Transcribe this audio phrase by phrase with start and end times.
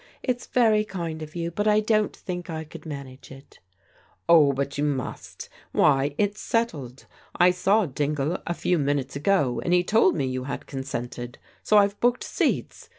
[0.23, 3.59] It's very kind of you, but I don't think I could manage it""
[4.27, 7.05] Oh, but you must Why, it's settled.
[7.35, 11.77] I saw Dingle a few minutes ago, and he told me you had consented, so
[11.77, 12.89] I've booked seats.